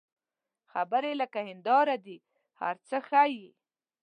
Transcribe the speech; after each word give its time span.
خبرې 0.71 1.13
لکه 1.21 1.39
هنداره 1.49 1.95
دي، 2.05 2.17
هر 2.61 2.75
څه 2.87 2.97
ښيي 3.07 3.47